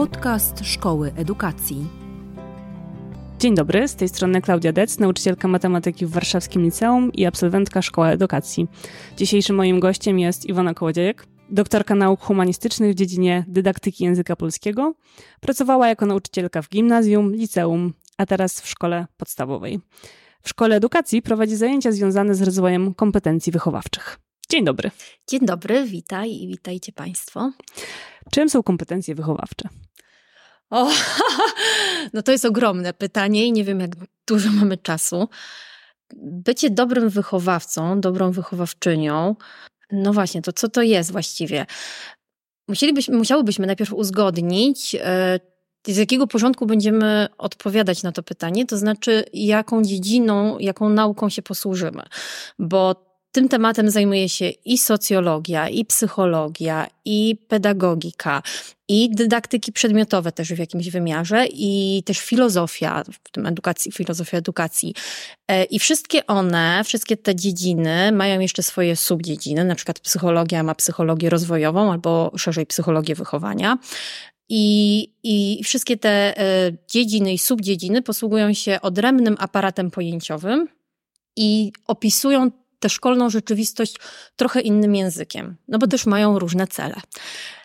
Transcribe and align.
Podcast 0.00 0.64
Szkoły 0.64 1.12
Edukacji. 1.16 1.86
Dzień 3.38 3.54
dobry, 3.54 3.88
z 3.88 3.94
tej 3.94 4.08
strony 4.08 4.42
Klaudia 4.42 4.72
Dec, 4.72 4.98
nauczycielka 4.98 5.48
matematyki 5.48 6.06
w 6.06 6.10
Warszawskim 6.10 6.62
Liceum 6.62 7.12
i 7.12 7.26
absolwentka 7.26 7.82
Szkoły 7.82 8.08
Edukacji. 8.08 8.66
Dzisiejszym 9.16 9.56
moim 9.56 9.80
gościem 9.80 10.18
jest 10.18 10.46
Iwona 10.46 10.74
Kołodziejek, 10.74 11.26
doktorka 11.50 11.94
nauk 11.94 12.20
humanistycznych 12.20 12.92
w 12.92 12.94
dziedzinie 12.94 13.44
dydaktyki 13.48 14.04
języka 14.04 14.36
polskiego. 14.36 14.94
Pracowała 15.40 15.88
jako 15.88 16.06
nauczycielka 16.06 16.62
w 16.62 16.68
gimnazjum, 16.68 17.32
liceum, 17.32 17.92
a 18.18 18.26
teraz 18.26 18.60
w 18.60 18.68
szkole 18.68 19.06
podstawowej. 19.16 19.80
W 20.42 20.48
Szkole 20.48 20.76
Edukacji 20.76 21.22
prowadzi 21.22 21.56
zajęcia 21.56 21.92
związane 21.92 22.34
z 22.34 22.42
rozwojem 22.42 22.94
kompetencji 22.94 23.52
wychowawczych. 23.52 24.18
Dzień 24.50 24.64
dobry. 24.64 24.90
Dzień 25.28 25.40
dobry, 25.40 25.84
witaj 25.84 26.32
i 26.32 26.48
witajcie 26.48 26.92
Państwo. 26.92 27.52
Czym 28.30 28.50
są 28.50 28.62
kompetencje 28.62 29.14
wychowawcze? 29.14 29.68
O, 30.70 30.90
no 32.14 32.22
to 32.22 32.32
jest 32.32 32.44
ogromne 32.44 32.92
pytanie 32.92 33.46
i 33.46 33.52
nie 33.52 33.64
wiem, 33.64 33.80
jak 33.80 33.90
dużo 34.26 34.50
mamy 34.52 34.76
czasu. 34.76 35.28
Bycie 36.16 36.70
dobrym 36.70 37.08
wychowawcą, 37.08 38.00
dobrą 38.00 38.32
wychowawczynią, 38.32 39.36
no 39.92 40.12
właśnie, 40.12 40.42
to 40.42 40.52
co 40.52 40.68
to 40.68 40.82
jest 40.82 41.12
właściwie? 41.12 41.66
Musielibyśmy, 42.68 43.16
musiałybyśmy 43.16 43.66
najpierw 43.66 43.92
uzgodnić, 43.92 44.96
e, 45.00 45.40
z 45.86 45.96
jakiego 45.96 46.26
porządku 46.26 46.66
będziemy 46.66 47.28
odpowiadać 47.38 48.02
na 48.02 48.12
to 48.12 48.22
pytanie, 48.22 48.66
to 48.66 48.76
znaczy 48.76 49.24
jaką 49.32 49.82
dziedziną, 49.82 50.58
jaką 50.58 50.88
nauką 50.88 51.28
się 51.28 51.42
posłużymy. 51.42 52.02
Bo 52.58 53.09
tym 53.32 53.48
tematem 53.48 53.90
zajmuje 53.90 54.28
się 54.28 54.48
i 54.48 54.78
socjologia, 54.78 55.68
i 55.68 55.84
psychologia, 55.84 56.86
i 57.04 57.36
pedagogika, 57.48 58.42
i 58.88 59.10
dydaktyki 59.10 59.72
przedmiotowe 59.72 60.32
też 60.32 60.52
w 60.52 60.58
jakimś 60.58 60.90
wymiarze, 60.90 61.46
i 61.46 62.02
też 62.06 62.18
filozofia, 62.18 63.04
w 63.24 63.30
tym 63.30 63.46
edukacji, 63.46 63.92
filozofia 63.92 64.38
edukacji. 64.38 64.94
E, 65.48 65.64
I 65.64 65.78
wszystkie 65.78 66.26
one, 66.26 66.82
wszystkie 66.84 67.16
te 67.16 67.34
dziedziny 67.34 68.12
mają 68.12 68.40
jeszcze 68.40 68.62
swoje 68.62 68.96
subdziedziny, 68.96 69.64
na 69.64 69.74
przykład 69.74 70.00
psychologia 70.00 70.62
ma 70.62 70.74
psychologię 70.74 71.30
rozwojową 71.30 71.92
albo 71.92 72.32
szerzej 72.36 72.66
psychologię 72.66 73.14
wychowania. 73.14 73.78
I, 74.48 75.12
I 75.22 75.64
wszystkie 75.64 75.96
te 75.96 76.38
e, 76.38 76.72
dziedziny 76.88 77.32
i 77.32 77.38
subdziedziny 77.38 78.02
posługują 78.02 78.52
się 78.52 78.80
odrębnym 78.80 79.36
aparatem 79.38 79.90
pojęciowym 79.90 80.68
i 81.36 81.72
opisują 81.86 82.50
tę 82.80 82.88
szkolną 82.88 83.30
rzeczywistość 83.30 83.96
trochę 84.36 84.60
innym 84.60 84.94
językiem, 84.94 85.56
no 85.68 85.78
bo 85.78 85.86
też 85.86 86.06
mają 86.06 86.38
różne 86.38 86.66
cele. 86.66 86.94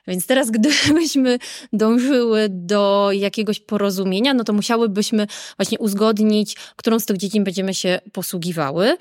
Więc 0.08 0.28
teraz, 0.28 0.52
gdybyśmy 0.52 1.40
dążyły 1.74 2.48
do 2.50 3.10
jakiegoś 3.12 3.60
porozumienia, 3.60 4.34
no 4.34 4.44
to 4.44 4.54
musiałybyśmy 4.54 5.28
właśnie 5.58 5.80
uzgodnić, 5.80 6.56
którą 6.76 7.00
z 7.00 7.06
tych 7.06 7.18
dziedzin 7.18 7.44
będziemy 7.44 7.74
się 7.74 8.00
posługiwały. 8.14 8.98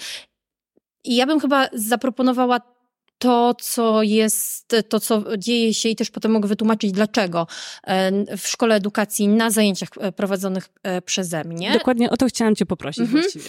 I 1.04 1.16
ja 1.16 1.26
bym 1.26 1.40
chyba 1.40 1.68
zaproponowała 1.72 2.73
to, 3.24 3.54
co 3.60 4.02
jest, 4.02 4.76
to, 4.88 5.00
co 5.00 5.36
dzieje 5.38 5.74
się 5.74 5.88
i 5.88 5.96
też 5.96 6.10
potem 6.10 6.32
mogę 6.32 6.48
wytłumaczyć 6.48 6.92
dlaczego 6.92 7.46
e, 7.84 8.36
w 8.36 8.48
szkole 8.48 8.74
edukacji 8.74 9.28
na 9.28 9.50
zajęciach 9.50 9.88
e, 10.00 10.12
prowadzonych 10.12 10.68
e, 10.82 11.02
przeze 11.02 11.44
mnie. 11.44 11.72
Dokładnie 11.72 12.10
o 12.10 12.16
to 12.16 12.26
chciałam 12.26 12.56
cię 12.56 12.66
poprosić 12.66 13.00
mhm. 13.00 13.20
właściwie. 13.20 13.44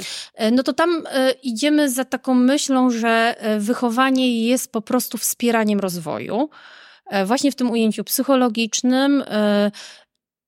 No 0.51 0.63
to 0.63 0.73
tam 0.73 1.03
idziemy 1.43 1.89
za 1.89 2.05
taką 2.05 2.33
myślą, 2.33 2.89
że 2.89 3.35
wychowanie 3.59 4.47
jest 4.47 4.71
po 4.71 4.81
prostu 4.81 5.17
wspieraniem 5.17 5.79
rozwoju. 5.79 6.49
Właśnie 7.25 7.51
w 7.51 7.55
tym 7.55 7.71
ujęciu 7.71 8.03
psychologicznym, 8.03 9.23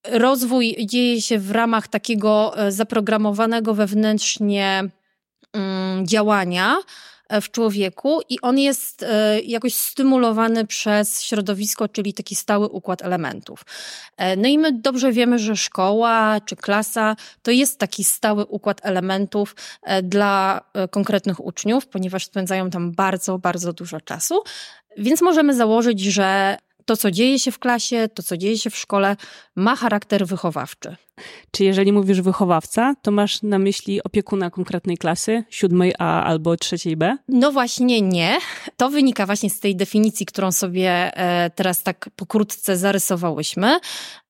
rozwój 0.03 0.75
dzieje 0.85 1.21
się 1.21 1.39
w 1.39 1.51
ramach 1.51 1.87
takiego 1.87 2.53
zaprogramowanego 2.69 3.73
wewnętrznie 3.73 4.89
mm, 5.53 6.07
działania, 6.07 6.77
w 7.41 7.51
człowieku 7.51 8.19
i 8.29 8.41
on 8.41 8.59
jest 8.59 9.03
e, 9.03 9.41
jakoś 9.41 9.73
stymulowany 9.73 10.67
przez 10.67 11.21
środowisko, 11.21 11.87
czyli 11.87 12.13
taki 12.13 12.35
stały 12.35 12.67
układ 12.67 13.01
elementów. 13.01 13.65
E, 14.17 14.35
no 14.35 14.47
i 14.47 14.57
my 14.57 14.71
dobrze 14.71 15.11
wiemy, 15.11 15.39
że 15.39 15.55
szkoła 15.57 16.41
czy 16.45 16.55
klasa 16.55 17.15
to 17.41 17.51
jest 17.51 17.79
taki 17.79 18.03
stały 18.03 18.45
układ 18.45 18.79
elementów 18.83 19.55
dla 20.03 20.61
konkretnych 20.91 21.45
uczniów, 21.45 21.87
ponieważ 21.87 22.25
spędzają 22.25 22.69
tam 22.69 22.91
bardzo, 22.91 23.39
bardzo 23.39 23.73
dużo 23.73 24.01
czasu. 24.01 24.43
Więc 24.97 25.21
możemy 25.21 25.53
założyć, 25.53 26.01
że 26.01 26.57
to, 26.87 26.97
co 26.97 27.11
dzieje 27.11 27.39
się 27.39 27.51
w 27.51 27.59
klasie, 27.59 28.09
to, 28.13 28.23
co 28.23 28.37
dzieje 28.37 28.57
się 28.57 28.69
w 28.69 28.77
szkole, 28.77 29.15
ma 29.55 29.75
charakter 29.75 30.27
wychowawczy. 30.27 30.95
Czy 31.51 31.63
jeżeli 31.63 31.93
mówisz 31.93 32.21
wychowawca, 32.21 32.93
to 33.01 33.11
masz 33.11 33.41
na 33.41 33.59
myśli 33.59 34.03
opiekuna 34.03 34.49
konkretnej 34.49 34.97
klasy, 34.97 35.43
siódmej 35.49 35.93
A 35.99 36.23
albo 36.23 36.57
trzeciej 36.57 36.97
B? 36.97 37.17
No 37.27 37.51
właśnie 37.51 38.01
nie. 38.01 38.37
To 38.77 38.89
wynika 38.89 39.25
właśnie 39.25 39.49
z 39.49 39.59
tej 39.59 39.75
definicji, 39.75 40.25
którą 40.25 40.51
sobie 40.51 41.17
e, 41.17 41.49
teraz 41.49 41.83
tak 41.83 42.09
pokrótce 42.15 42.77
zarysowałyśmy. 42.77 43.79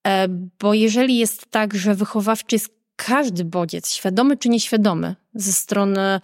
E, 0.07 0.27
bo 0.59 0.73
jeżeli 0.73 1.17
jest 1.17 1.51
tak, 1.51 1.73
że 1.73 1.95
wychowawczy 1.95 2.55
jest 2.55 2.69
każdy 2.95 3.45
bodziec, 3.45 3.93
świadomy 3.93 4.37
czy 4.37 4.49
nieświadomy, 4.49 5.15
ze 5.33 5.53
strony 5.53 6.19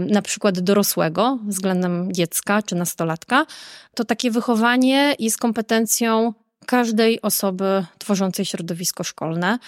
na 0.00 0.22
przykład 0.22 0.60
dorosłego 0.60 1.38
względem 1.46 2.12
dziecka 2.12 2.62
czy 2.62 2.74
nastolatka, 2.74 3.46
to 3.94 4.04
takie 4.04 4.30
wychowanie 4.30 5.14
jest 5.18 5.38
kompetencją 5.38 6.34
każdej 6.66 7.22
osoby 7.22 7.84
tworzącej 7.98 8.44
środowisko 8.44 9.04
szkolne, 9.04 9.58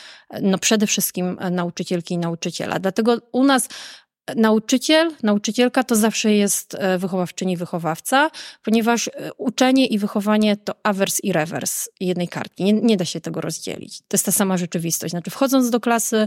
no 0.42 0.58
przede 0.58 0.86
wszystkim 0.86 1.38
nauczycielki 1.50 2.14
i 2.14 2.18
nauczyciela. 2.18 2.78
Dlatego 2.78 3.16
u 3.32 3.44
nas 3.44 3.68
nauczyciel, 4.36 5.10
nauczycielka 5.22 5.84
to 5.84 5.96
zawsze 5.96 6.32
jest 6.32 6.74
e, 6.74 6.98
wychowawczyni, 6.98 7.56
wychowawca, 7.56 8.30
ponieważ 8.62 9.08
e, 9.08 9.30
uczenie 9.36 9.86
i 9.86 9.98
wychowanie 9.98 10.56
to 10.56 10.74
awers 10.82 11.20
i 11.24 11.32
rewers 11.32 11.88
jednej 12.00 12.28
kartki. 12.28 12.64
Nie, 12.64 12.72
nie 12.72 12.96
da 12.96 13.04
się 13.04 13.20
tego 13.20 13.40
rozdzielić. 13.40 13.98
To 13.98 14.14
jest 14.14 14.24
ta 14.24 14.32
sama 14.32 14.56
rzeczywistość. 14.56 15.10
Znaczy, 15.10 15.30
wchodząc 15.30 15.70
do 15.70 15.80
klasy, 15.80 16.26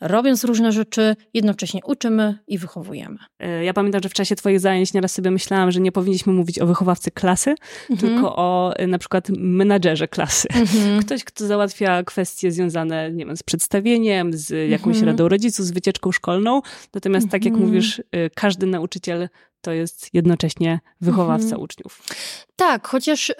robiąc 0.00 0.44
różne 0.44 0.72
rzeczy, 0.72 1.16
jednocześnie 1.34 1.80
uczymy 1.84 2.38
i 2.46 2.58
wychowujemy. 2.58 3.18
E, 3.38 3.64
ja 3.64 3.72
pamiętam, 3.74 4.02
że 4.02 4.08
w 4.08 4.14
czasie 4.14 4.36
Twoich 4.36 4.60
zajęć 4.60 4.92
nieraz 4.92 5.12
sobie 5.12 5.30
myślałam, 5.30 5.70
że 5.70 5.80
nie 5.80 5.92
powinniśmy 5.92 6.32
mówić 6.32 6.58
o 6.58 6.66
wychowawcy 6.66 7.10
klasy, 7.10 7.54
mhm. 7.90 7.98
tylko 7.98 8.36
o 8.36 8.76
e, 8.76 8.86
na 8.86 8.98
przykład 8.98 9.28
menadżerze 9.38 10.08
klasy. 10.08 10.48
Mhm. 10.54 11.00
Ktoś, 11.02 11.24
kto 11.24 11.46
załatwia 11.46 12.02
kwestie 12.02 12.52
związane, 12.52 13.12
nie 13.12 13.26
wiem, 13.26 13.36
z 13.36 13.42
przedstawieniem, 13.42 14.32
z 14.32 14.70
jakąś 14.70 14.96
mhm. 14.96 15.06
radą 15.06 15.28
rodziców, 15.28 15.66
z 15.66 15.70
wycieczką 15.70 16.12
szkolną. 16.12 16.62
Natomiast 16.94 17.28
tak 17.28 17.44
jak 17.44 17.54
mhm. 17.54 17.68
mówisz, 17.70 18.02
e, 18.12 18.30
każdy 18.30 18.66
nauczyciel 18.66 19.28
to 19.60 19.72
jest 19.72 20.08
jednocześnie 20.12 20.80
wychowawca 21.00 21.44
mhm. 21.44 21.62
uczniów. 21.62 22.02
Tak, 22.56 22.88
chociaż 22.88 23.30
y, 23.30 23.34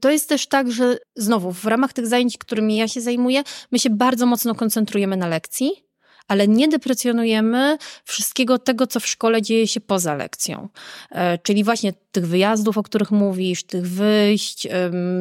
to 0.00 0.10
jest 0.10 0.28
też 0.28 0.46
tak, 0.46 0.72
że 0.72 0.98
znowu 1.16 1.52
w 1.52 1.64
ramach 1.64 1.92
tych 1.92 2.06
zajęć, 2.06 2.38
którymi 2.38 2.76
ja 2.76 2.88
się 2.88 3.00
zajmuję, 3.00 3.42
my 3.72 3.78
się 3.78 3.90
bardzo 3.90 4.26
mocno 4.26 4.54
koncentrujemy 4.54 5.16
na 5.16 5.26
lekcji 5.26 5.85
ale 6.28 6.48
nie 6.48 6.68
deprecjonujemy 6.68 7.78
wszystkiego 8.04 8.58
tego, 8.58 8.86
co 8.86 9.00
w 9.00 9.06
szkole 9.06 9.42
dzieje 9.42 9.66
się 9.68 9.80
poza 9.80 10.14
lekcją. 10.14 10.68
E, 11.10 11.38
czyli 11.38 11.64
właśnie 11.64 11.92
tych 12.12 12.26
wyjazdów, 12.26 12.78
o 12.78 12.82
których 12.82 13.10
mówisz, 13.10 13.64
tych 13.64 13.88
wyjść, 13.88 14.68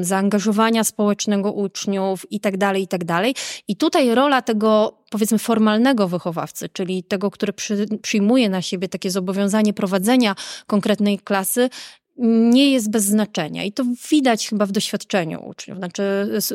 zaangażowania 0.02 0.84
społecznego 0.84 1.52
uczniów 1.52 2.32
i 2.32 2.40
tak 2.40 2.58
dalej, 2.58 2.84
i 2.84 2.88
tak 2.88 3.04
dalej. 3.04 3.36
I 3.68 3.76
tutaj 3.76 4.16
rola 4.16 4.42
tego, 4.42 4.98
powiedzmy, 5.10 5.40
formalnego 5.40 6.08
wychowawcy, 6.08 6.70
czyli 6.70 7.04
tego, 7.04 7.32
który 7.32 7.54
przy, 7.54 7.86
przyjmuje 8.02 8.50
na 8.50 8.62
siebie 8.62 8.90
takie 8.90 9.12
zobowiązanie 9.12 9.74
prowadzenia 9.74 10.36
konkretnej 10.68 11.20
klasy, 11.20 11.70
nie 12.18 12.72
jest 12.72 12.90
bez 12.90 13.04
znaczenia. 13.04 13.64
I 13.64 13.72
to 13.72 13.84
widać 14.12 14.50
chyba 14.50 14.66
w 14.66 14.72
doświadczeniu 14.72 15.46
uczniów. 15.46 15.78
Znaczy, 15.78 16.04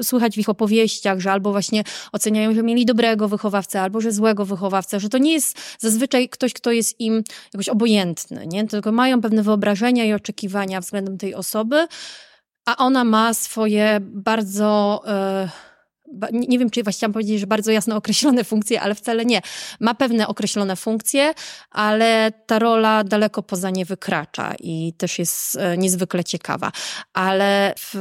słychać 0.03 0.35
w 0.35 0.39
ich 0.39 0.49
opowieściach, 0.49 1.21
że 1.21 1.33
albo 1.33 1.53
właśnie 1.53 1.85
oceniają, 2.13 2.55
że 2.55 2.63
mieli 2.63 2.87
dobrego 2.87 3.29
wychowawcę, 3.29 3.81
albo 3.81 4.01
że 4.01 4.13
złego 4.13 4.45
wychowawcę, 4.45 5.01
że 5.01 5.09
to 5.09 5.19
nie 5.19 5.33
jest 5.33 5.59
zazwyczaj 5.79 6.29
ktoś, 6.29 6.53
kto 6.53 6.73
jest 6.73 7.01
im 7.01 7.23
jakoś 7.55 7.69
obojętny, 7.69 8.47
nie? 8.47 8.67
tylko 8.67 8.93
mają 8.93 9.21
pewne 9.21 9.43
wyobrażenia 9.43 10.05
i 10.05 10.13
oczekiwania 10.13 10.81
względem 10.81 11.19
tej 11.19 11.35
osoby, 11.35 11.87
a 12.67 12.77
ona 12.77 13.05
ma 13.05 13.35
swoje 13.35 13.99
bardzo. 14.01 15.03
Yy, 15.07 15.70
nie 16.33 16.59
wiem, 16.59 16.71
czy 16.71 16.83
właściwie 16.83 17.13
powiedzieć, 17.13 17.41
że 17.41 17.47
bardzo 17.47 17.73
jasno 17.73 17.97
określone 17.97 18.45
funkcje, 18.45 18.81
ale 18.81 18.95
wcale 18.95 19.25
nie. 19.25 19.41
Ma 19.81 19.95
pewne 19.95 20.29
określone 20.29 20.77
funkcje, 20.77 21.35
ale 21.71 22.33
ta 22.47 22.59
rola 22.59 23.05
daleko 23.05 23.43
poza 23.43 23.71
nie 23.71 23.85
wykracza 23.85 24.55
i 24.61 24.93
też 24.99 25.19
jest 25.19 25.57
e, 25.57 25.79
niezwykle 25.79 26.25
ciekawa. 26.25 26.73
Ale 27.13 27.75
w, 27.79 27.95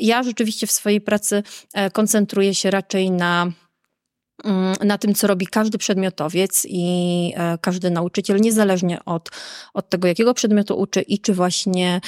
ja 0.00 0.22
rzeczywiście 0.22 0.66
w 0.66 0.72
swojej 0.72 1.00
pracy 1.00 1.42
e, 1.74 1.90
koncentruję 1.90 2.54
się 2.54 2.70
raczej 2.70 3.10
na 3.10 3.52
mm, 4.44 4.74
na 4.84 4.98
tym, 4.98 5.14
co 5.14 5.26
robi 5.26 5.46
każdy 5.46 5.78
przedmiotowiec 5.78 6.66
i 6.68 7.32
e, 7.36 7.58
każdy 7.58 7.90
nauczyciel, 7.90 8.40
niezależnie 8.40 9.04
od, 9.04 9.30
od 9.74 9.88
tego, 9.90 10.08
jakiego 10.08 10.34
przedmiotu 10.34 10.78
uczy 10.78 11.02
i 11.02 11.18
czy 11.18 11.34
właśnie 11.34 12.00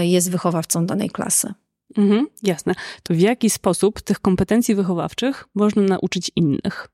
jest 0.00 0.30
wychowawcą 0.30 0.86
danej 0.86 1.10
klasy. 1.10 1.54
Mhm, 1.96 2.26
jasne. 2.42 2.74
To 3.02 3.14
w 3.14 3.18
jaki 3.18 3.50
sposób 3.50 4.00
tych 4.00 4.20
kompetencji 4.20 4.74
wychowawczych 4.74 5.48
można 5.54 5.82
nauczyć 5.82 6.30
innych? 6.36 6.88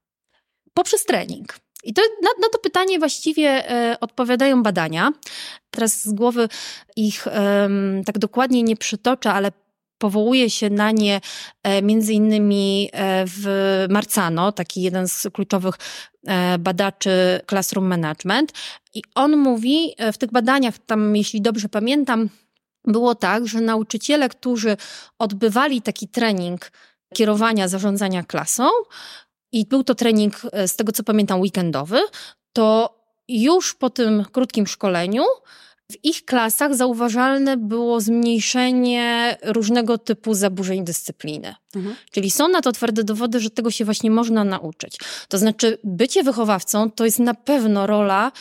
Poprzez 0.75 1.05
trening. 1.05 1.59
I 1.85 1.95
to, 1.95 2.03
na, 2.23 2.29
na, 2.41 2.49
to 2.53 2.59
pytanie 2.59 2.99
właściwie 2.99 3.71
e, 3.71 4.01
odpowiadają 4.01 4.63
badania. 4.63 5.13
Teraz 5.71 6.03
z 6.03 6.13
głowy 6.13 6.49
ich 6.97 7.27
e, 7.27 7.69
tak 8.07 8.19
dokładnie 8.19 8.63
nie 8.63 8.77
przytoczę, 8.77 9.33
ale 9.33 9.53
powołuje 10.03 10.51
się 10.51 10.71
na 10.71 10.91
nie 10.91 11.21
e, 11.63 11.83
między 11.83 12.13
innymi 12.13 12.91
e, 12.93 13.25
w 13.27 13.47
Marcano, 13.91 14.53
taki 14.53 14.83
jeden 14.83 15.09
z 15.09 15.27
kluczowych 15.33 15.75
e, 16.27 16.59
badaczy 16.59 17.41
Classroom 17.49 17.87
Management. 17.87 18.53
I 18.95 19.03
on 19.15 19.37
mówi 19.37 19.95
w 20.13 20.19
tych 20.19 20.31
badaniach, 20.31 20.79
tam 20.79 21.17
jeśli 21.17 21.41
dobrze 21.41 21.69
pamiętam, 21.69 22.29
było 22.85 23.15
tak, 23.15 23.47
że 23.47 23.61
nauczyciele, 23.61 24.29
którzy 24.29 24.77
odbywali 25.19 25.83
taki 25.83 26.09
trening 26.09 26.73
kierowania, 27.15 27.69
zarządzania 27.69 28.23
klasą, 28.23 28.69
i 29.53 29.67
był 29.67 29.85
to 29.85 29.95
trening, 29.95 30.41
z 30.67 30.77
tego 30.77 30.93
co 30.93 31.03
pamiętam, 31.03 31.41
weekendowy, 31.41 32.01
to 32.53 32.99
już 33.29 33.75
po 33.75 33.91
tym 33.91 34.25
krótkim 34.33 34.67
szkoleniu 34.67 35.25
w 35.93 36.05
ich 36.05 36.25
klasach 36.25 36.75
zauważalne 36.75 37.57
było 37.57 38.01
zmniejszenie 38.01 39.37
różnego 39.43 39.99
typu 39.99 40.35
zaburzeń 40.35 40.85
dyscypliny. 40.85 41.55
Mhm. 41.77 41.97
Czyli 42.11 42.31
są 42.31 42.49
na 42.49 42.61
to 42.61 42.73
twarde 42.73 43.05
dowody, 43.05 43.41
że 43.41 43.51
tego 43.51 43.71
się 43.71 43.85
właśnie 43.85 44.11
można 44.11 44.45
nauczyć. 44.45 44.99
To 45.29 45.39
znaczy, 45.39 45.79
bycie 45.85 46.23
wychowawcą 46.23 46.91
to 46.91 47.05
jest 47.05 47.19
na 47.19 47.35
pewno 47.35 47.87
rola, 47.87 48.33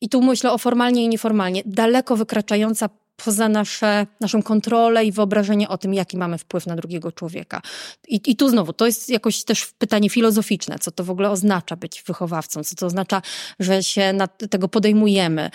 i 0.00 0.08
tu 0.08 0.22
myślę 0.22 0.52
o 0.52 0.58
formalnie 0.58 1.04
i 1.04 1.08
nieformalnie, 1.08 1.62
daleko 1.66 2.16
wykraczająca 2.16 2.88
poza 3.24 3.48
nasze, 3.48 4.06
naszą 4.20 4.42
kontrolę 4.42 5.04
i 5.04 5.12
wyobrażenie 5.12 5.68
o 5.68 5.78
tym, 5.78 5.94
jaki 5.94 6.16
mamy 6.16 6.38
wpływ 6.38 6.66
na 6.66 6.76
drugiego 6.76 7.12
człowieka. 7.12 7.62
I, 8.08 8.20
I 8.26 8.36
tu 8.36 8.48
znowu, 8.48 8.72
to 8.72 8.86
jest 8.86 9.08
jakoś 9.08 9.44
też 9.44 9.66
pytanie 9.78 10.10
filozoficzne, 10.10 10.78
co 10.78 10.90
to 10.90 11.04
w 11.04 11.10
ogóle 11.10 11.30
oznacza 11.30 11.76
być 11.76 12.02
wychowawcą, 12.06 12.64
co 12.64 12.74
to 12.74 12.86
oznacza, 12.86 13.22
że 13.60 13.82
się 13.82 14.12
tego 14.50 14.68
podejmujemy. 14.68 15.50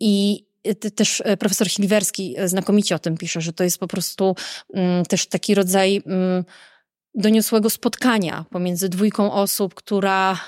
I 0.00 0.44
też 0.94 1.22
e, 1.24 1.36
profesor 1.36 1.70
Silwerski 1.70 2.34
e, 2.38 2.48
znakomicie 2.48 2.94
o 2.94 2.98
tym 2.98 3.16
pisze, 3.16 3.40
że 3.40 3.52
to 3.52 3.64
jest 3.64 3.78
po 3.78 3.86
prostu 3.86 4.36
mm, 4.74 5.04
też 5.04 5.26
taki 5.26 5.54
rodzaj 5.54 6.02
mm, 6.06 6.44
doniosłego 7.14 7.70
spotkania 7.70 8.44
pomiędzy 8.50 8.88
dwójką 8.88 9.32
osób, 9.32 9.74
która 9.74 10.38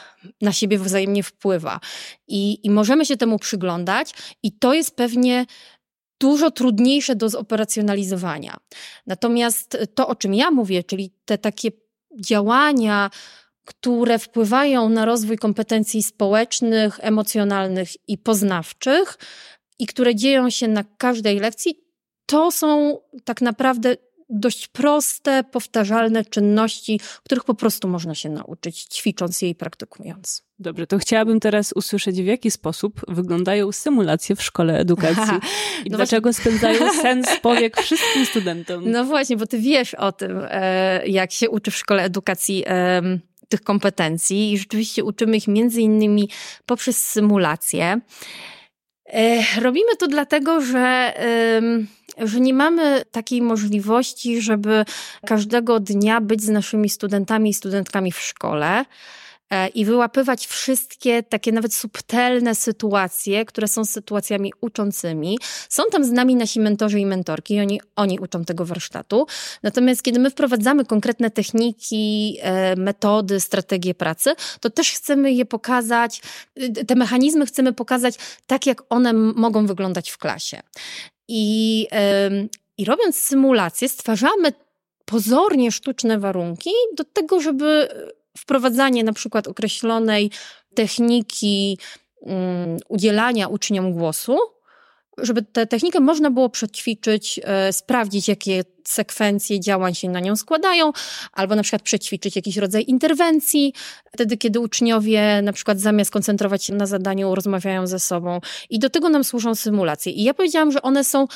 na 0.40 0.52
siebie 0.52 0.78
wzajemnie 0.78 1.22
wpływa. 1.22 1.80
I, 2.28 2.66
I 2.66 2.70
możemy 2.70 3.06
się 3.06 3.16
temu 3.16 3.38
przyglądać, 3.38 4.10
i 4.42 4.52
to 4.52 4.74
jest 4.74 4.96
pewnie 4.96 5.46
dużo 6.20 6.50
trudniejsze 6.50 7.16
do 7.16 7.28
zoperacjonalizowania. 7.28 8.56
Natomiast 9.06 9.78
to, 9.94 10.08
o 10.08 10.14
czym 10.14 10.34
ja 10.34 10.50
mówię, 10.50 10.84
czyli 10.84 11.10
te 11.24 11.38
takie 11.38 11.70
działania, 12.20 13.10
które 13.64 14.18
wpływają 14.18 14.88
na 14.88 15.04
rozwój 15.04 15.38
kompetencji 15.38 16.02
społecznych, 16.02 16.98
emocjonalnych 17.02 17.88
i 18.08 18.18
poznawczych, 18.18 19.18
i 19.78 19.86
które 19.86 20.14
dzieją 20.14 20.50
się 20.50 20.68
na 20.68 20.84
każdej 20.98 21.38
lekcji, 21.38 21.80
to 22.26 22.52
są 22.52 22.98
tak 23.24 23.40
naprawdę 23.40 23.96
dość 24.28 24.68
proste, 24.68 25.44
powtarzalne 25.44 26.24
czynności, 26.24 27.00
których 27.24 27.44
po 27.44 27.54
prostu 27.54 27.88
można 27.88 28.14
się 28.14 28.28
nauczyć, 28.28 28.82
ćwicząc 28.82 29.42
je 29.42 29.48
i 29.48 29.54
praktykując. 29.54 30.42
Dobrze, 30.58 30.86
to 30.86 30.98
chciałabym 30.98 31.40
teraz 31.40 31.72
usłyszeć, 31.72 32.22
w 32.22 32.26
jaki 32.26 32.50
sposób 32.50 33.00
wyglądają 33.08 33.72
symulacje 33.72 34.36
w 34.36 34.42
szkole 34.42 34.78
edukacji 34.78 35.34
i 35.86 35.90
no 35.90 35.96
dlaczego 35.96 36.32
właśnie... 36.32 36.44
spędzają 36.44 36.92
sens 37.02 37.26
powiek 37.42 37.80
wszystkim 37.80 38.26
studentom. 38.26 38.90
No 38.90 39.04
właśnie, 39.04 39.36
bo 39.36 39.46
ty 39.46 39.58
wiesz 39.58 39.94
o 39.94 40.12
tym, 40.12 40.46
e, 40.50 41.06
jak 41.06 41.32
się 41.32 41.50
uczy 41.50 41.70
w 41.70 41.76
szkole 41.76 42.02
edukacji 42.02 42.64
tych 43.48 43.60
kompetencji 43.60 44.52
i 44.52 44.58
rzeczywiście 44.58 45.04
uczymy 45.04 45.36
ich 45.36 45.48
między 45.48 45.80
innymi 45.80 46.30
poprzez 46.66 47.08
symulacje. 47.08 48.00
E, 49.06 49.60
robimy 49.60 49.96
to 49.98 50.06
dlatego, 50.08 50.60
że, 50.60 51.14
że 52.18 52.40
nie 52.40 52.54
mamy 52.54 53.02
takiej 53.10 53.42
możliwości, 53.42 54.40
żeby 54.40 54.84
każdego 55.26 55.80
dnia 55.80 56.20
być 56.20 56.42
z 56.42 56.48
naszymi 56.48 56.88
studentami 56.88 57.50
i 57.50 57.54
studentkami 57.54 58.12
w 58.12 58.20
szkole. 58.20 58.84
E, 59.50 59.68
i 59.68 59.84
wyłapywać 59.84 60.46
wszystkie 60.46 61.22
takie 61.22 61.52
nawet 61.52 61.74
subtelne 61.74 62.54
sytuacje, 62.54 63.44
które 63.44 63.68
są 63.68 63.84
sytuacjami 63.84 64.52
uczącymi. 64.60 65.38
Są 65.68 65.82
tam 65.92 66.04
z 66.04 66.12
nami 66.12 66.36
nasi 66.36 66.60
mentorzy 66.60 67.00
i 67.00 67.06
mentorki, 67.06 67.60
oni, 67.60 67.80
oni 67.96 68.18
uczą 68.18 68.44
tego 68.44 68.64
warsztatu. 68.64 69.26
Natomiast 69.62 70.02
kiedy 70.02 70.18
my 70.18 70.30
wprowadzamy 70.30 70.84
konkretne 70.84 71.30
techniki, 71.30 72.36
e, 72.42 72.76
metody, 72.76 73.40
strategie 73.40 73.94
pracy, 73.94 74.34
to 74.60 74.70
też 74.70 74.92
chcemy 74.92 75.32
je 75.32 75.44
pokazać, 75.44 76.22
te 76.86 76.94
mechanizmy 76.94 77.46
chcemy 77.46 77.72
pokazać 77.72 78.14
tak, 78.46 78.66
jak 78.66 78.82
one 78.88 79.12
mogą 79.12 79.66
wyglądać 79.66 80.10
w 80.10 80.18
klasie. 80.18 80.62
I, 81.28 81.86
i 82.78 82.84
robiąc 82.84 83.16
symulację, 83.16 83.88
stwarzamy 83.88 84.52
pozornie 85.04 85.72
sztuczne 85.72 86.18
warunki 86.18 86.70
do 86.96 87.04
tego, 87.04 87.40
żeby 87.40 87.88
wprowadzanie 88.38 89.04
na 89.04 89.12
przykład 89.12 89.48
określonej 89.48 90.30
techniki 90.74 91.78
um, 92.20 92.36
udzielania 92.88 93.48
uczniom 93.48 93.92
głosu, 93.92 94.38
żeby 95.18 95.42
tę 95.42 95.66
technikę 95.66 96.00
można 96.00 96.30
było 96.30 96.48
przećwiczyć, 96.48 97.40
e, 97.44 97.72
sprawdzić, 97.72 98.28
jakie 98.28 98.64
sekwencje 98.88 99.60
działań 99.60 99.94
się 99.94 100.08
na 100.08 100.20
nią 100.20 100.36
składają, 100.36 100.92
albo 101.32 101.54
na 101.54 101.62
przykład 101.62 101.82
przećwiczyć 101.82 102.36
jakiś 102.36 102.56
rodzaj 102.56 102.84
interwencji, 102.88 103.72
wtedy, 104.12 104.36
kiedy 104.36 104.60
uczniowie 104.60 105.42
na 105.42 105.52
przykład 105.52 105.80
zamiast 105.80 106.10
koncentrować 106.10 106.64
się 106.64 106.74
na 106.74 106.86
zadaniu, 106.86 107.34
rozmawiają 107.34 107.86
ze 107.86 108.00
sobą. 108.00 108.40
I 108.70 108.78
do 108.78 108.90
tego 108.90 109.08
nam 109.08 109.24
służą 109.24 109.54
symulacje. 109.54 110.12
I 110.12 110.22
ja 110.22 110.34
powiedziałam, 110.34 110.72
że 110.72 110.82
one 110.82 111.04
są 111.04 111.26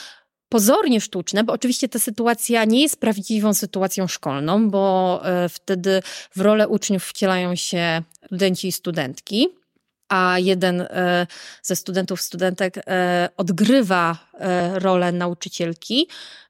pozornie 0.49 1.00
sztuczne, 1.00 1.44
bo 1.44 1.53
oczywiście 1.53 1.88
ta 1.88 1.99
sytuacja 1.99 2.65
nie 2.65 2.83
jest 2.83 3.00
prawdziwą 3.00 3.55
sytuacją 3.55 4.06
szkolną, 4.06 4.71
bo 4.71 5.21
e, 5.25 5.49
wtedy 5.49 6.03
w 6.37 6.41
rolę 6.41 6.69
uczniów 6.69 7.05
wcielają 7.05 7.55
się 7.55 8.03
studenci 8.26 8.69
i 8.69 8.73
studentki 8.73 9.60
a 10.11 10.39
jeden 10.39 10.81
e, 10.81 11.27
ze 11.62 11.77
studentów, 11.77 12.21
studentek 12.21 12.79
e, 12.79 13.29
odgrywa 13.37 14.19
rolę 14.75 15.12
nauczycielki, 15.12 16.09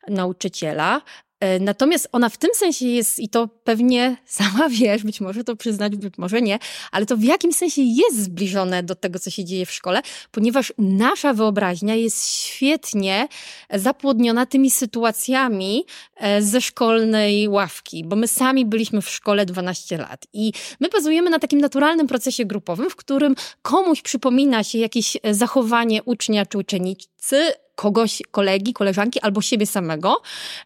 nauczyciela, 0.08 1.00
E, 1.00 1.29
natomiast 1.60 2.08
ona 2.12 2.28
w 2.28 2.36
tym 2.36 2.50
sensie 2.54 2.86
jest, 2.86 3.18
i 3.18 3.28
to 3.28 3.48
pewnie 3.48 4.16
sama 4.26 4.68
wiesz, 4.68 5.02
być 5.02 5.20
może 5.20 5.44
to 5.44 5.56
przyznać, 5.56 5.96
być 5.96 6.18
może 6.18 6.42
nie, 6.42 6.58
ale 6.92 7.06
to 7.06 7.16
w 7.16 7.22
jakim 7.22 7.52
sensie 7.52 7.82
jest 7.82 8.22
zbliżone 8.22 8.82
do 8.82 8.94
tego, 8.94 9.18
co 9.18 9.30
się 9.30 9.44
dzieje 9.44 9.66
w 9.66 9.72
szkole, 9.72 10.02
ponieważ 10.30 10.72
nasza 10.78 11.34
wyobraźnia 11.34 11.94
jest 11.94 12.26
świetnie 12.26 13.28
zapłodniona 13.74 14.46
tymi 14.46 14.70
sytuacjami 14.70 15.84
e, 16.16 16.42
ze 16.42 16.60
szkolnej 16.60 17.48
ławki, 17.48 18.04
bo 18.04 18.16
my 18.16 18.28
sami 18.28 18.66
byliśmy 18.66 19.02
w 19.02 19.08
szkole 19.08 19.46
12 19.46 19.98
lat 19.98 20.26
i 20.32 20.52
my 20.80 20.88
bazujemy 20.88 21.30
na 21.30 21.38
takim 21.38 21.60
naturalnym 21.60 22.06
procesie 22.06 22.44
grupowym, 22.44 22.90
w 22.90 22.96
którym 22.96 23.34
komuś 23.62 24.02
przypomina 24.02 24.64
się 24.64 24.78
jakieś 24.78 25.16
zachowanie 25.30 26.02
ucznia 26.02 26.46
czy 26.46 26.58
uczennicy, 26.58 27.52
kogoś, 27.80 28.22
kolegi, 28.30 28.72
koleżanki 28.72 29.20
albo 29.20 29.42
siebie 29.42 29.66
samego 29.66 30.16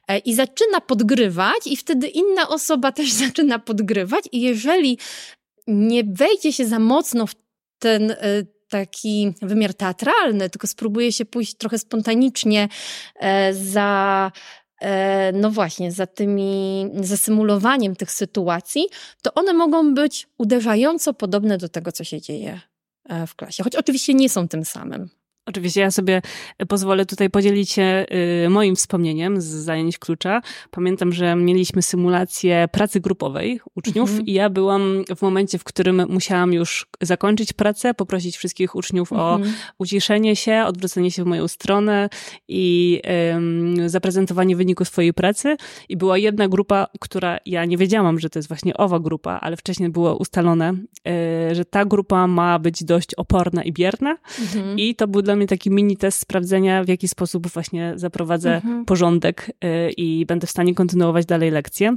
e, 0.08 0.18
i 0.18 0.34
zaczyna 0.34 0.80
podgrywać 0.80 1.66
i 1.66 1.76
wtedy 1.76 2.08
inna 2.08 2.48
osoba 2.48 2.92
też 2.92 3.12
zaczyna 3.26 3.58
podgrywać 3.58 4.24
i 4.32 4.40
jeżeli 4.40 4.98
nie 5.66 6.04
wejdzie 6.04 6.52
się 6.52 6.66
za 6.66 6.78
mocno 6.78 7.26
w 7.26 7.34
ten 7.78 8.10
e, 8.10 8.16
taki 8.68 9.32
wymiar 9.42 9.74
teatralny, 9.74 10.50
tylko 10.50 10.66
spróbuje 10.66 11.12
się 11.12 11.24
pójść 11.24 11.54
trochę 11.54 11.78
spontanicznie 11.78 12.68
e, 13.20 13.54
za 13.54 14.32
no 15.32 15.50
właśnie, 15.50 15.92
za 15.92 16.06
tymi, 16.06 16.86
za 17.00 17.16
symulowaniem 17.16 17.96
tych 17.96 18.10
sytuacji, 18.10 18.86
to 19.22 19.34
one 19.34 19.52
mogą 19.52 19.94
być 19.94 20.26
uderzająco 20.38 21.14
podobne 21.14 21.58
do 21.58 21.68
tego, 21.68 21.92
co 21.92 22.04
się 22.04 22.20
dzieje 22.20 22.60
w 23.26 23.34
klasie. 23.36 23.62
Choć 23.64 23.76
oczywiście 23.76 24.14
nie 24.14 24.28
są 24.28 24.48
tym 24.48 24.64
samym. 24.64 25.08
Oczywiście 25.46 25.80
ja 25.80 25.90
sobie 25.90 26.22
pozwolę 26.68 27.06
tutaj 27.06 27.30
podzielić 27.30 27.70
się 27.70 28.06
y, 28.46 28.50
moim 28.50 28.76
wspomnieniem 28.76 29.40
z 29.40 29.44
zajęć 29.44 29.98
klucza. 29.98 30.40
Pamiętam, 30.70 31.12
że 31.12 31.36
mieliśmy 31.36 31.82
symulację 31.82 32.68
pracy 32.72 33.00
grupowej 33.00 33.60
uczniów 33.74 34.10
mhm. 34.10 34.26
i 34.26 34.32
ja 34.32 34.50
byłam 34.50 35.04
w 35.16 35.22
momencie, 35.22 35.58
w 35.58 35.64
którym 35.64 36.02
musiałam 36.08 36.52
już 36.52 36.86
zakończyć 37.00 37.52
pracę, 37.52 37.94
poprosić 37.94 38.36
wszystkich 38.36 38.74
uczniów 38.74 39.12
mhm. 39.12 39.42
o 39.42 39.46
uciszenie 39.78 40.36
się, 40.36 40.64
odwrócenie 40.66 41.10
się 41.10 41.24
w 41.24 41.26
moją 41.26 41.48
stronę 41.48 42.08
i 42.48 43.00
um, 43.32 43.88
zaprezentowanie 43.88 44.56
wyniku 44.56 44.84
swojej 44.84 45.14
pracy. 45.14 45.56
I 45.88 45.96
była 45.96 46.18
jedna 46.18 46.48
grupa, 46.48 46.86
która 47.00 47.38
ja 47.46 47.64
nie 47.64 47.76
wiedziałam, 47.76 48.20
że 48.20 48.30
to 48.30 48.38
jest 48.38 48.48
właśnie 48.48 48.76
owa 48.76 49.00
grupa, 49.00 49.38
ale 49.42 49.56
wcześniej 49.56 49.90
było 49.90 50.16
ustalone, 50.16 50.74
y, 51.50 51.54
że 51.54 51.64
ta 51.64 51.84
grupa 51.84 52.26
ma 52.26 52.58
być 52.58 52.84
dość 52.84 53.14
oporna 53.14 53.62
i 53.62 53.72
bierna. 53.72 54.16
Mhm. 54.40 54.78
I 54.78 54.94
to 54.94 55.08
był 55.08 55.22
dla 55.22 55.33
dla 55.34 55.38
mnie 55.38 55.46
taki 55.46 55.70
mini 55.70 55.96
test 55.96 56.18
sprawdzenia, 56.18 56.84
w 56.84 56.88
jaki 56.88 57.08
sposób 57.08 57.46
właśnie 57.46 57.92
zaprowadzę 57.96 58.54
mhm. 58.54 58.84
porządek 58.84 59.50
y, 59.50 59.90
i 59.96 60.26
będę 60.26 60.46
w 60.46 60.50
stanie 60.50 60.74
kontynuować 60.74 61.26
dalej 61.26 61.50
lekcje. 61.50 61.96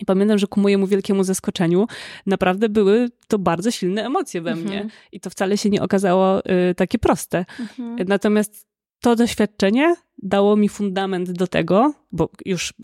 I 0.00 0.04
pamiętam, 0.04 0.38
że 0.38 0.46
ku 0.46 0.60
mojemu 0.60 0.86
wielkiemu 0.86 1.24
zaskoczeniu 1.24 1.86
naprawdę 2.26 2.68
były 2.68 3.08
to 3.28 3.38
bardzo 3.38 3.70
silne 3.70 4.06
emocje 4.06 4.40
we 4.40 4.56
mnie. 4.56 4.82
Mhm. 4.82 4.90
I 5.12 5.20
to 5.20 5.30
wcale 5.30 5.58
się 5.58 5.70
nie 5.70 5.82
okazało 5.82 6.40
y, 6.70 6.74
takie 6.74 6.98
proste. 6.98 7.44
Mhm. 7.60 8.08
Natomiast 8.08 8.66
to 9.00 9.16
doświadczenie 9.16 9.94
dało 10.22 10.56
mi 10.56 10.68
fundament 10.68 11.32
do 11.32 11.46
tego, 11.46 11.94
bo 12.12 12.30
już 12.44 12.74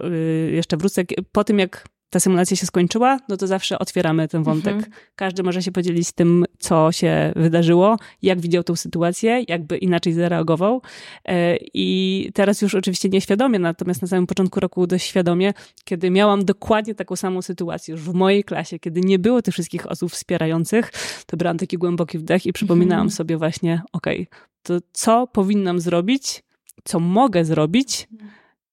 y, 0.49 0.53
jeszcze 0.53 0.77
wrócę, 0.77 1.03
po 1.33 1.45
tym 1.45 1.59
jak 1.59 1.87
ta 2.15 2.21
symulacja 2.21 2.57
się 2.57 2.67
skończyła, 2.67 3.19
no 3.29 3.37
to 3.37 3.47
zawsze 3.47 3.79
otwieramy 3.79 4.29
ten 4.29 4.43
wątek. 4.43 4.75
Mhm. 4.75 4.93
Każdy 5.17 5.43
może 5.43 5.63
się 5.63 5.73
podzielić 5.73 6.13
tym, 6.13 6.45
co 6.59 6.93
się 6.93 7.33
wydarzyło, 7.37 7.97
jak 8.23 8.41
widział 8.41 8.63
tą 8.63 8.77
sytuację, 8.77 9.45
jakby 9.49 9.79
inaczej 9.79 10.13
zareagował. 10.13 10.83
E, 11.25 11.57
I 11.75 12.31
teraz 12.35 12.63
już 12.63 12.75
oczywiście 12.75 13.09
nieświadomie, 13.09 13.59
natomiast 13.59 14.03
na 14.03 14.09
samym 14.09 14.27
początku 14.27 14.61
roku 14.61 14.87
dość 14.87 15.07
świadomie, 15.07 15.53
kiedy 15.85 16.11
miałam 16.11 16.45
dokładnie 16.45 16.95
taką 16.95 17.17
samą 17.17 17.43
sytuację 17.43 17.93
już 17.93 18.01
w 18.01 18.15
mojej 18.15 18.45
klasie, 18.45 18.79
kiedy 18.79 19.01
nie 19.01 19.19
było 19.19 19.43
tych 19.43 19.55
wszystkich 19.55 19.91
osób 19.91 20.13
wspierających, 20.13 20.91
to 21.27 21.37
brałam 21.37 21.59
taki 21.59 21.79
głęboki 21.79 22.19
wdech 22.19 22.47
i 22.47 22.53
przypominałam 22.53 23.07
mhm. 23.07 23.17
sobie 23.17 23.37
właśnie, 23.37 23.83
okej, 23.93 24.29
okay, 24.31 24.41
to 24.63 24.75
co 24.93 25.27
powinnam 25.27 25.81
zrobić, 25.81 26.43
co 26.85 27.01
mogę 27.01 27.45
zrobić, 27.45 28.09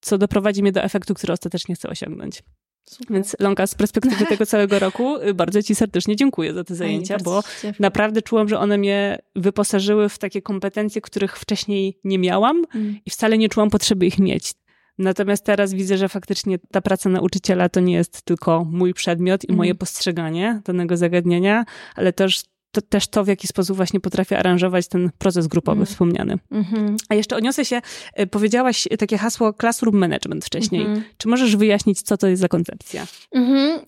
co 0.02 0.18
doprowadzi 0.18 0.62
mnie 0.62 0.72
do 0.72 0.84
efektu, 0.84 1.14
który 1.14 1.34
ostatecznie 1.34 1.76
chcę 1.76 1.90
osiągnąć. 1.90 2.44
Super. 2.86 3.14
Więc 3.14 3.36
Lonka, 3.40 3.68
z 3.68 3.76
perspektywy 3.76 4.26
tego 4.26 4.46
całego 4.46 4.80
roku 4.80 5.18
y, 5.18 5.34
bardzo 5.34 5.64
Ci 5.64 5.76
serdecznie 5.76 6.16
dziękuję 6.16 6.54
za 6.54 6.64
te 6.64 6.76
zajęcia, 6.76 7.18
bo 7.24 7.44
naprawdę 7.80 8.22
czułam, 8.22 8.50
że 8.50 8.60
one 8.60 8.78
mnie 8.78 9.20
wyposażyły 9.36 10.10
w 10.10 10.18
takie 10.18 10.42
kompetencje, 10.42 11.02
których 11.02 11.38
wcześniej 11.38 12.00
nie 12.04 12.20
miałam 12.20 12.66
mm. 12.76 13.00
i 13.06 13.10
wcale 13.10 13.38
nie 13.38 13.50
czułam 13.50 13.70
potrzeby 13.70 14.06
ich 14.06 14.20
mieć. 14.20 14.54
Natomiast 14.98 15.46
teraz 15.46 15.74
widzę, 15.74 15.98
że 15.98 16.10
faktycznie 16.10 16.58
ta 16.72 16.82
praca 16.82 17.10
nauczyciela 17.10 17.70
to 17.70 17.80
nie 17.80 17.94
jest 17.94 18.22
tylko 18.22 18.66
mój 18.72 18.94
przedmiot 18.94 19.44
i 19.44 19.48
mm. 19.48 19.58
moje 19.58 19.76
postrzeganie 19.76 20.62
danego 20.66 20.98
zagadnienia, 20.98 21.66
ale 21.96 22.14
też 22.14 22.44
to 22.72 22.82
też 22.82 23.08
to, 23.08 23.24
w 23.24 23.28
jaki 23.28 23.48
sposób 23.48 23.78
właśnie 23.78 24.00
potrafię 24.00 24.40
aranżować 24.40 24.88
ten 24.88 25.10
proces 25.18 25.48
grupowy 25.48 25.76
mm. 25.76 25.86
wspomniany. 25.86 26.38
Mm 26.52 26.64
-hmm. 26.64 26.96
A 27.10 27.16
jeszcze 27.16 27.36
odniosę 27.36 27.66
się, 27.66 27.82
e, 28.14 28.28
powiedziałaś 28.28 28.88
takie 29.00 29.18
hasło 29.18 29.54
classroom 29.54 29.98
management 29.98 30.46
wcześniej. 30.46 30.82
Mm 30.82 31.00
-hmm. 31.00 31.04
Czy 31.18 31.28
możesz 31.28 31.56
wyjaśnić, 31.56 32.02
co 32.02 32.18
to 32.18 32.28
jest 32.28 32.42
za 32.42 32.48
koncepcja? 32.48 33.08
-hmm. 33.36 33.80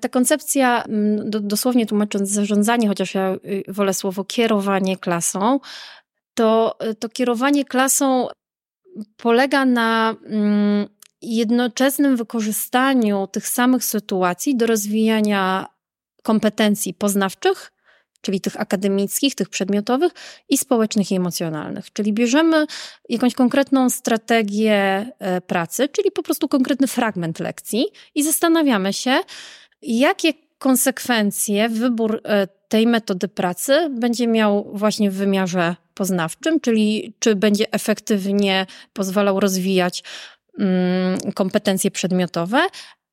Ta 0.00 0.08
koncepcja, 0.08 0.84
do, 1.24 1.40
dosłownie 1.40 1.86
tłumacząc 1.86 2.30
zarządzanie, 2.30 2.88
chociaż 2.88 3.14
ja 3.14 3.34
y, 3.34 3.64
wolę 3.68 3.94
słowo 3.94 4.24
kierowanie 4.24 4.96
klasą, 4.96 5.60
to, 6.34 6.76
e, 6.80 6.94
to 6.94 7.08
kierowanie 7.08 7.64
klasą 7.64 8.28
polega 9.16 9.64
na 9.64 10.16
mm, 10.26 10.86
jednoczesnym 11.22 12.16
wykorzystaniu 12.16 13.26
tych 13.26 13.48
samych 13.48 13.84
sytuacji 13.84 14.56
do 14.56 14.66
rozwijania 14.66 15.66
kompetencji 16.22 16.94
poznawczych 16.94 17.72
czyli 18.20 18.40
tych 18.40 18.60
akademickich, 18.60 19.34
tych 19.34 19.48
przedmiotowych 19.48 20.12
i 20.48 20.58
społecznych 20.58 21.12
i 21.12 21.14
emocjonalnych. 21.14 21.92
Czyli 21.92 22.12
bierzemy 22.12 22.66
jakąś 23.08 23.34
konkretną 23.34 23.90
strategię 23.90 25.06
e, 25.18 25.40
pracy, 25.40 25.88
czyli 25.88 26.10
po 26.10 26.22
prostu 26.22 26.48
konkretny 26.48 26.86
fragment 26.86 27.40
lekcji 27.40 27.86
i 28.14 28.22
zastanawiamy 28.22 28.92
się, 28.92 29.20
jakie 29.82 30.32
konsekwencje 30.58 31.68
wybór 31.68 32.20
e, 32.24 32.46
tej 32.68 32.86
metody 32.86 33.28
pracy 33.28 33.90
będzie 33.90 34.26
miał 34.26 34.70
właśnie 34.72 35.10
w 35.10 35.14
wymiarze 35.14 35.76
poznawczym, 35.94 36.60
czyli 36.60 37.14
czy 37.18 37.34
będzie 37.34 37.72
efektywnie 37.72 38.66
pozwalał 38.92 39.40
rozwijać 39.40 40.02
mm, 40.58 41.32
kompetencje 41.34 41.90
przedmiotowe, 41.90 42.66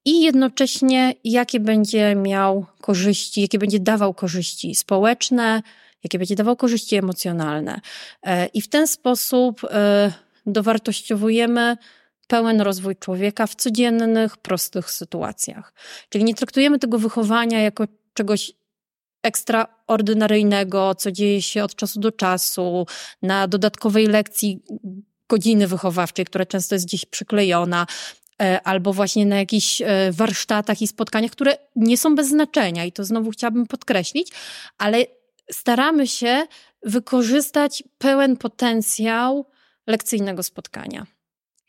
i 0.06 0.22
jednocześnie 0.22 1.14
jakie 1.24 1.60
będzie 1.60 2.16
miał 2.16 2.66
korzyści, 2.82 3.42
jakie 3.42 3.60
będzie 3.60 3.80
dawał 3.80 4.14
korzyści 4.14 4.76
społeczne, 4.76 5.62
jakie 6.04 6.18
będzie 6.18 6.36
dawał 6.36 6.56
korzyści 6.56 6.96
emocjonalne. 6.96 7.82
E, 8.24 8.46
I 8.46 8.62
w 8.62 8.70
ten 8.70 8.88
sposób 8.88 9.62
e, 9.64 10.12
dowartościowujemy 10.46 11.78
pełen 12.28 12.62
rozwój 12.62 12.96
człowieka 12.96 13.48
w 13.48 13.56
codziennych, 13.56 14.38
prostych 14.38 14.92
sytuacjach. 14.92 15.74
Czyli 16.10 16.24
nie 16.24 16.36
traktujemy 16.36 16.80
tego 16.80 17.00
wychowania 17.00 17.62
jako 17.62 17.84
czegoś 18.14 18.52
ekstraordynaryjnego, 19.24 20.96
co 20.96 21.12
dzieje 21.12 21.42
się 21.42 21.64
od 21.64 21.76
czasu 21.76 22.00
do 22.00 22.12
czasu, 22.12 22.86
na 23.22 23.48
dodatkowej 23.48 24.08
lekcji 24.08 24.60
godziny 25.30 25.68
wychowawczej, 25.68 26.26
która 26.26 26.46
często 26.46 26.76
jest 26.76 26.86
gdzieś 26.86 27.06
przyklejona, 27.06 27.88
albo 28.64 28.94
właśnie 28.94 29.26
na 29.26 29.38
jakichś 29.38 29.82
e, 29.82 30.12
warsztatach 30.12 30.82
i 30.82 30.88
spotkaniach, 30.88 31.32
które 31.32 31.58
nie 31.76 31.98
są 31.98 32.16
bez 32.16 32.28
znaczenia 32.28 32.86
i 32.86 32.92
to 32.92 33.04
znowu 33.04 33.32
chciałabym 33.32 33.68
podkreślić, 33.68 34.32
ale 34.78 35.06
staramy 35.52 36.08
się 36.08 36.44
wykorzystać 36.84 37.84
pełen 37.98 38.38
potencjał 38.38 39.46
lekcyjnego 39.88 40.44
spotkania. 40.44 41.06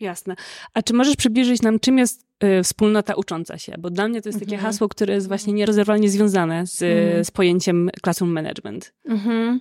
Jasne. 0.01 0.35
A 0.75 0.83
czy 0.83 0.95
możesz 0.95 1.17
przybliżyć 1.17 1.63
nam, 1.63 1.81
czym 1.81 1.99
jest 1.99 2.27
y, 2.45 2.63
wspólnota 2.63 3.15
ucząca 3.15 3.59
się? 3.59 3.75
Bo 3.79 3.91
dla 3.91 4.09
mnie 4.09 4.23
to 4.23 4.29
jest 4.29 4.41
takie 4.41 4.55
mhm. 4.55 4.73
hasło, 4.73 4.89
które 4.89 5.15
jest 5.15 5.29
właśnie 5.29 5.53
nierozerwalnie 5.53 6.11
związane 6.11 6.67
z, 6.67 6.83
mhm. 6.83 7.25
z 7.25 7.31
pojęciem 7.31 7.91
classroom 8.05 8.33
management. 8.33 8.93
Mhm. 9.09 9.61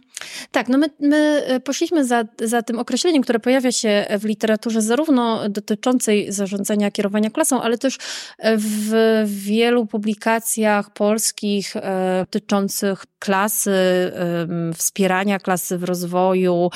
Tak, 0.52 0.70
no 0.70 0.78
my, 0.78 0.88
my 1.00 1.44
y, 1.56 1.60
poszliśmy 1.60 2.06
za, 2.06 2.24
za 2.42 2.62
tym 2.62 2.80
określeniem, 2.80 3.24
które 3.24 3.40
pojawia 3.40 3.72
się 3.72 4.06
w 4.20 4.26
literaturze 4.26 4.82
zarówno 4.82 5.50
dotyczącej 5.50 6.32
zarządzania 6.32 6.92
kierowania 6.92 7.30
klasą, 7.30 7.62
ale 7.62 7.78
też 7.78 7.98
w 8.58 9.24
wielu 9.26 9.86
publikacjach 9.86 10.94
polskich 10.94 11.74
dotyczących 12.20 13.06
klasy, 13.20 13.72
wspierania 14.76 15.40
klasy 15.40 15.78
w 15.78 15.84
rozwoju, 15.84 16.70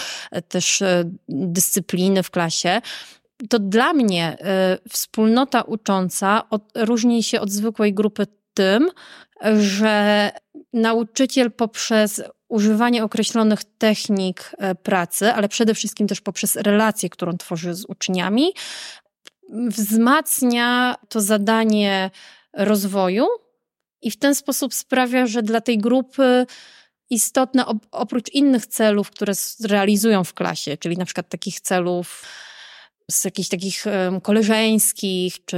też 0.48 0.84
dyscypliny 1.30 2.24
w 2.24 2.32
klasie 2.32 2.82
to 3.50 3.60
dla 3.60 3.94
mnie 3.94 4.38
y, 4.86 4.90
wspólnota 4.90 5.62
ucząca 5.62 6.50
od, 6.50 6.64
różni 6.76 7.24
się 7.24 7.42
od 7.42 7.52
zwykłej 7.52 7.94
grupy 7.94 8.28
tym, 8.54 8.90
że 9.60 10.32
nauczyciel 10.74 11.52
poprzez 11.52 12.22
używanie 12.48 13.04
określonych 13.04 13.60
technik 13.78 14.52
y, 14.72 14.76
pracy, 14.76 15.34
ale 15.34 15.50
przede 15.50 15.74
wszystkim 15.74 16.08
też 16.08 16.22
poprzez 16.22 16.56
relację, 16.56 17.10
którą 17.10 17.38
tworzy 17.38 17.74
z 17.74 17.86
uczniami, 17.86 18.54
wzmacnia 19.50 20.96
to 21.10 21.22
zadanie 21.22 22.12
rozwoju 22.54 23.28
i 24.02 24.12
w 24.12 24.18
ten 24.18 24.36
sposób 24.36 24.74
sprawia, 24.74 25.28
że 25.28 25.44
dla 25.44 25.62
tej 25.62 25.78
grupy 25.78 26.46
istotne, 27.10 27.66
oprócz 27.92 28.30
innych 28.30 28.68
celów, 28.68 29.12
które 29.12 29.34
realizują 29.64 30.24
w 30.24 30.34
klasie, 30.34 30.78
czyli 30.78 30.98
na 30.98 31.06
przykład 31.06 31.30
takich 31.30 31.60
celów 31.60 32.24
z 33.12 33.26
jakichś 33.26 33.50
takich 33.50 33.84
koleżeńskich, 34.22 35.46
czy, 35.46 35.58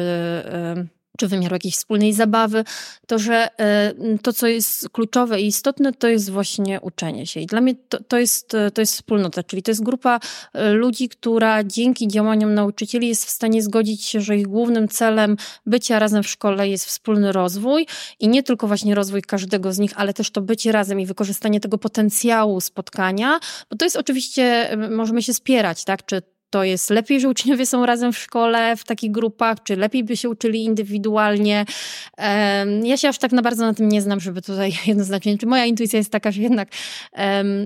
czy 1.18 1.28
wymiaru 1.28 1.56
jakiejś 1.56 1.76
wspólnej 1.76 2.14
zabawy, 2.14 2.64
to 3.08 3.20
że 3.20 3.48
to, 4.22 4.34
co 4.34 4.48
jest 4.48 4.90
kluczowe 4.90 5.42
i 5.42 5.48
istotne, 5.48 5.94
to 5.94 6.08
jest 6.08 6.30
właśnie 6.30 6.82
uczenie 6.82 7.28
się. 7.28 7.40
I 7.40 7.46
dla 7.46 7.62
mnie 7.62 7.76
to, 7.90 8.04
to, 8.04 8.18
jest, 8.18 8.56
to 8.74 8.82
jest 8.82 8.94
wspólnota, 8.94 9.44
czyli 9.44 9.64
to 9.64 9.72
jest 9.72 9.84
grupa 9.84 10.20
e, 10.54 10.72
ludzi, 10.72 11.10
która 11.10 11.64
dzięki 11.64 12.08
działaniom 12.08 12.54
nauczycieli 12.54 13.08
jest 13.08 13.26
w 13.26 13.30
stanie 13.30 13.64
zgodzić 13.64 14.04
się, 14.06 14.22
że 14.22 14.38
ich 14.38 14.48
głównym 14.48 14.88
celem 14.88 15.38
bycia 15.66 16.00
razem 16.00 16.24
w 16.24 16.28
szkole 16.28 16.70
jest 16.70 16.86
wspólny 16.86 17.32
rozwój 17.32 17.88
i 18.20 18.28
nie 18.28 18.44
tylko 18.44 18.68
właśnie 18.68 18.96
rozwój 18.96 19.22
każdego 19.22 19.74
z 19.74 19.80
nich, 19.80 19.92
ale 19.96 20.14
też 20.14 20.32
to 20.32 20.42
bycie 20.42 20.72
razem 20.72 21.00
i 21.00 21.06
wykorzystanie 21.06 21.60
tego 21.60 21.78
potencjału 21.78 22.62
spotkania, 22.62 23.40
bo 23.70 23.78
to 23.78 23.86
jest 23.86 23.96
oczywiście, 23.96 24.78
możemy 24.90 25.24
się 25.24 25.34
spierać, 25.34 25.84
tak, 25.84 26.06
czy 26.06 26.22
to 26.50 26.64
jest 26.64 26.90
lepiej, 26.90 27.20
że 27.20 27.30
uczniowie 27.30 27.66
są 27.66 27.86
razem 27.86 28.14
w 28.14 28.18
szkole, 28.18 28.76
w 28.76 28.84
takich 28.84 29.12
grupach, 29.12 29.58
czy 29.64 29.76
lepiej 29.76 30.04
by 30.04 30.18
się 30.18 30.30
uczyli 30.30 30.64
indywidualnie. 30.64 31.66
Ja 32.84 32.98
się 32.98 33.10
aż 33.10 33.18
tak 33.18 33.32
na 33.32 33.42
bardzo 33.42 33.66
na 33.66 33.74
tym 33.74 33.90
nie 33.90 34.02
znam, 34.02 34.20
żeby 34.20 34.42
tutaj 34.42 34.74
jednoznacznie, 34.86 35.38
czy 35.38 35.46
moja 35.46 35.66
intuicja 35.66 35.98
jest 35.98 36.12
taka, 36.12 36.32
że 36.32 36.42
jednak 36.42 36.70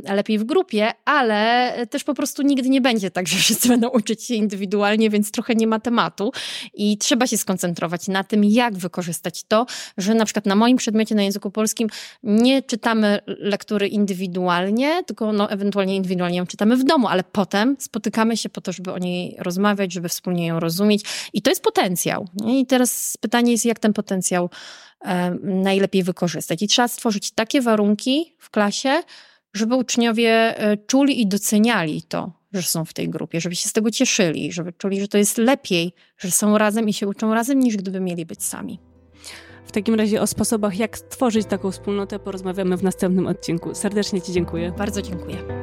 lepiej 0.10 0.40
w 0.40 0.44
grupie, 0.44 0.92
ale 1.06 1.74
też 1.90 2.04
po 2.04 2.14
prostu 2.14 2.42
nigdy 2.42 2.70
nie 2.70 2.82
będzie 2.82 3.12
tak, 3.12 3.28
że 3.28 3.38
wszyscy 3.38 3.68
będą 3.68 3.90
uczyć 3.90 4.24
się 4.24 4.34
indywidualnie, 4.34 5.10
więc 5.10 5.32
trochę 5.32 5.56
nie 5.56 5.68
ma 5.68 5.80
tematu 5.80 6.32
i 6.74 6.98
trzeba 6.98 7.28
się 7.28 7.38
skoncentrować 7.38 8.08
na 8.08 8.24
tym, 8.24 8.44
jak 8.44 8.78
wykorzystać 8.78 9.44
to, 9.44 9.66
że 9.98 10.14
na 10.14 10.26
przykład 10.26 10.46
na 10.46 10.56
moim 10.56 10.78
przedmiocie 10.78 11.16
na 11.16 11.24
języku 11.24 11.52
polskim 11.52 11.90
nie 12.24 12.62
czytamy 12.62 13.20
lektury 13.26 13.88
indywidualnie, 13.88 15.04
tylko 15.04 15.34
no, 15.34 15.50
ewentualnie 15.50 15.96
indywidualnie 15.96 16.38
ją 16.38 16.48
czytamy 16.48 16.78
w 16.78 16.84
domu, 16.84 17.08
ale 17.08 17.24
potem 17.24 17.76
spotykamy 17.80 18.38
się 18.38 18.50
po 18.50 18.62
to, 18.62 18.73
żeby 18.74 18.92
o 18.92 18.98
niej 18.98 19.36
rozmawiać, 19.40 19.94
żeby 19.94 20.10
wspólnie 20.10 20.48
ją 20.48 20.60
rozumieć. 20.60 21.06
I 21.34 21.42
to 21.42 21.50
jest 21.50 21.64
potencjał. 21.64 22.28
I 22.48 22.66
teraz 22.66 23.18
pytanie 23.22 23.52
jest, 23.52 23.66
jak 23.66 23.80
ten 23.80 23.94
potencjał 23.94 24.50
najlepiej 25.44 26.04
wykorzystać. 26.04 26.62
I 26.62 26.68
trzeba 26.68 26.88
stworzyć 26.88 27.32
takie 27.32 27.62
warunki 27.62 28.36
w 28.40 28.50
klasie, 28.50 29.04
żeby 29.54 29.76
uczniowie 29.76 30.60
e, 30.60 30.78
czuli 30.78 31.22
i 31.22 31.28
doceniali 31.28 32.02
to, 32.02 32.32
że 32.54 32.62
są 32.62 32.86
w 32.86 32.94
tej 32.94 33.10
grupie, 33.10 33.42
żeby 33.42 33.56
się 33.56 33.70
z 33.70 33.74
tego 33.74 33.92
cieszyli, 33.92 34.52
żeby 34.52 34.74
czuli, 34.74 35.02
że 35.02 35.08
to 35.08 35.18
jest 35.18 35.38
lepiej, 35.38 35.94
że 36.18 36.32
są 36.32 36.58
razem 36.58 36.90
i 36.90 36.94
się 36.94 37.08
uczą 37.08 37.34
razem, 37.34 37.60
niż 37.60 37.78
gdyby 37.78 38.00
mieli 38.00 38.26
być 38.26 38.44
sami. 38.44 38.80
W 39.66 39.72
takim 39.72 39.96
razie 39.96 40.22
o 40.22 40.28
sposobach, 40.28 40.78
jak 40.78 40.98
stworzyć 40.98 41.48
taką 41.48 41.72
wspólnotę, 41.72 42.20
porozmawiamy 42.20 42.78
w 42.78 42.84
następnym 42.84 43.28
odcinku. 43.28 43.76
Serdecznie 43.76 44.22
Ci 44.22 44.34
dziękuję. 44.34 44.74
Bardzo 44.78 45.02
dziękuję. 45.02 45.63